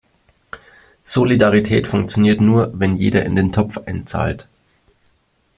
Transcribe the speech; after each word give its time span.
Solidarität 1.03 1.85
funktioniert 1.85 2.41
nur, 2.41 2.71
wenn 2.73 2.95
jeder 2.95 3.23
in 3.23 3.35
den 3.35 3.51
Topf 3.51 3.77
einzahlt. 3.77 4.49